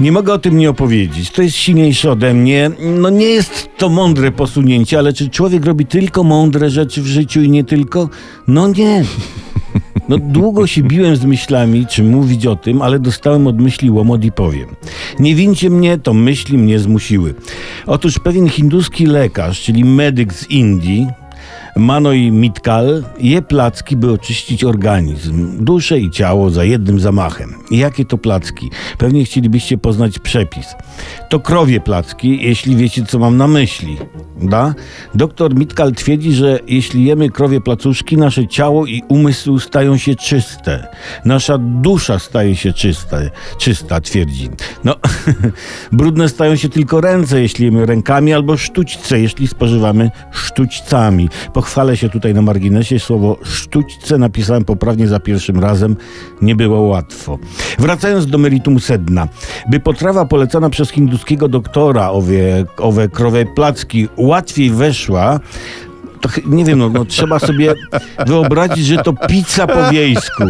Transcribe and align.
Nie 0.00 0.12
mogę 0.12 0.32
o 0.32 0.38
tym 0.38 0.58
nie 0.58 0.70
opowiedzieć. 0.70 1.30
To 1.30 1.42
jest 1.42 1.56
silniejsze 1.56 2.10
ode 2.10 2.34
mnie. 2.34 2.70
No 2.80 3.10
nie 3.10 3.26
jest 3.26 3.68
to 3.78 3.88
mądre 3.88 4.32
posunięcie, 4.32 4.98
ale 4.98 5.12
czy 5.12 5.30
człowiek 5.30 5.64
robi 5.64 5.86
tylko 5.86 6.24
mądre 6.24 6.70
rzeczy 6.70 7.02
w 7.02 7.06
życiu 7.06 7.42
i 7.42 7.50
nie 7.50 7.64
tylko? 7.64 8.08
No 8.46 8.68
nie. 8.68 9.04
No 10.08 10.18
długo 10.18 10.66
się 10.66 10.82
biłem 10.82 11.16
z 11.16 11.24
myślami, 11.24 11.86
czy 11.86 12.02
mówić 12.02 12.46
o 12.46 12.56
tym, 12.56 12.82
ale 12.82 12.98
dostałem 12.98 13.46
od 13.46 13.60
myśli 13.60 13.90
łomot 13.90 14.24
i 14.24 14.32
powiem. 14.32 14.66
Nie 15.18 15.34
wincie 15.34 15.70
mnie, 15.70 15.98
to 15.98 16.14
myśli 16.14 16.58
mnie 16.58 16.78
zmusiły. 16.78 17.34
Otóż 17.86 18.18
pewien 18.18 18.48
hinduski 18.48 19.06
lekarz, 19.06 19.62
czyli 19.62 19.84
medyk 19.84 20.32
z 20.32 20.50
Indii, 20.50 21.06
Manoj 21.76 22.30
Mitkal 22.32 23.04
je 23.18 23.42
placki, 23.42 23.96
by 23.96 24.12
oczyścić 24.12 24.64
organizm, 24.64 25.64
duszę 25.64 25.98
i 25.98 26.10
ciało 26.10 26.50
za 26.50 26.64
jednym 26.64 27.00
zamachem. 27.00 27.54
Jakie 27.70 28.04
to 28.04 28.18
placki? 28.18 28.70
Pewnie 28.98 29.24
chcielibyście 29.24 29.78
poznać 29.78 30.18
przepis. 30.18 30.66
To 31.28 31.40
krowie 31.40 31.80
placki, 31.80 32.38
jeśli 32.42 32.76
wiecie, 32.76 33.04
co 33.04 33.18
mam 33.18 33.36
na 33.36 33.48
myśli. 33.48 33.96
Da? 34.42 34.74
Doktor 35.14 35.54
Mitkal 35.54 35.92
twierdzi, 35.92 36.32
że 36.32 36.58
jeśli 36.66 37.04
jemy 37.04 37.30
krowie 37.30 37.60
placuszki, 37.60 38.16
nasze 38.16 38.48
ciało 38.48 38.86
i 38.86 39.02
umysł 39.08 39.58
stają 39.58 39.96
się 39.96 40.14
czyste. 40.14 40.88
Nasza 41.24 41.58
dusza 41.58 42.18
staje 42.18 42.56
się 42.56 42.72
czysta, 42.72 43.16
czysta 43.58 44.00
twierdzi. 44.00 44.48
No, 44.84 44.94
brudne 45.92 46.28
stają 46.28 46.56
się 46.56 46.68
tylko 46.68 47.00
ręce, 47.00 47.40
jeśli 47.40 47.64
jemy 47.64 47.86
rękami, 47.86 48.32
albo 48.32 48.56
sztućce, 48.56 49.20
jeśli 49.20 49.46
spożywamy 49.46 50.10
sztućcami. 50.30 51.28
Pochwalę 51.66 51.96
się 51.96 52.08
tutaj 52.08 52.34
na 52.34 52.42
marginesie, 52.42 52.98
słowo 52.98 53.38
sztućce 53.42 54.18
napisałem 54.18 54.64
poprawnie 54.64 55.08
za 55.08 55.20
pierwszym 55.20 55.60
razem. 55.60 55.96
Nie 56.42 56.56
było 56.56 56.80
łatwo. 56.80 57.38
Wracając 57.78 58.26
do 58.26 58.38
meritum 58.38 58.80
sedna. 58.80 59.28
By 59.70 59.80
potrawa 59.80 60.24
polecana 60.24 60.70
przez 60.70 60.90
hinduskiego 60.90 61.48
doktora, 61.48 62.10
owe, 62.10 62.64
owe 62.78 63.08
krowe 63.08 63.44
placki, 63.44 64.08
łatwiej 64.16 64.70
weszła, 64.70 65.40
to 66.28 66.40
nie 66.46 66.64
wiem, 66.64 66.78
no, 66.78 66.88
no 66.88 67.04
trzeba 67.04 67.38
sobie 67.38 67.74
wyobrazić, 68.26 68.86
że 68.86 68.96
to 68.96 69.12
pizza 69.12 69.66
po 69.66 69.90
wiejsku. 69.90 70.44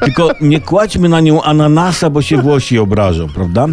Tylko 0.00 0.30
nie 0.40 0.60
kładźmy 0.60 1.08
na 1.08 1.20
nią 1.20 1.42
ananasa, 1.42 2.10
bo 2.10 2.22
się 2.22 2.42
Włosi 2.42 2.78
obrażą, 2.78 3.28
prawda? 3.28 3.66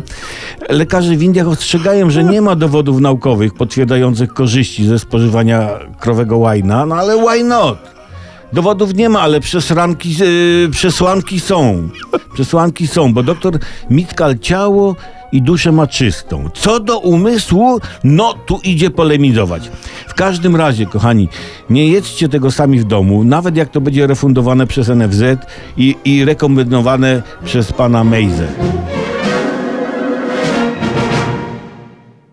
Lekarze 0.70 1.16
w 1.16 1.24
Indiach 1.24 1.48
ostrzegają, 1.48 2.10
że 2.10 2.24
nie 2.24 2.42
ma 2.42 2.56
dowodów 2.56 3.00
naukowych 3.00 3.54
potwierdzających 3.54 4.34
korzyści 4.34 4.86
ze 4.86 5.00
spożywania 5.00 5.70
krowego 6.00 6.38
łajna, 6.38 6.86
no 6.86 6.96
ale 6.96 7.18
why 7.18 7.44
not? 7.44 7.78
Dowodów 8.54 8.96
nie 8.96 9.10
ma, 9.10 9.22
ale 9.22 9.40
przesłanki, 9.40 10.16
yy, 10.18 10.70
przesłanki 10.72 11.40
są. 11.40 11.90
Przesłanki 12.34 12.88
są, 12.88 13.14
bo 13.14 13.24
doktor 13.24 13.60
Mitkal 13.90 14.40
ciało 14.40 14.96
i 15.32 15.42
duszę 15.42 15.72
ma 15.72 15.88
czystą. 15.88 16.50
Co 16.54 16.80
do 16.80 17.00
umysłu, 17.00 17.80
no 18.04 18.34
tu 18.46 18.60
idzie 18.64 18.90
polemizować. 18.90 19.72
W 20.12 20.14
każdym 20.14 20.56
razie, 20.56 20.86
kochani, 20.86 21.30
nie 21.70 21.88
jedzcie 21.88 22.30
tego 22.30 22.52
sami 22.52 22.80
w 22.80 22.84
domu, 22.84 23.24
nawet 23.24 23.56
jak 23.56 23.70
to 23.70 23.82
będzie 23.82 24.08
refundowane 24.08 24.68
przez 24.68 24.88
NFZ 24.88 25.22
i, 25.78 25.96
i 26.06 26.26
rekomendowane 26.26 27.22
przez 27.46 27.74
pana 27.74 28.04
Mejzę. 28.04 28.48